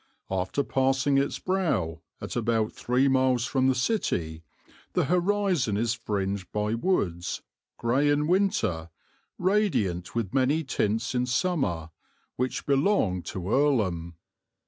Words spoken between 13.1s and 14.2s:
to Earlham.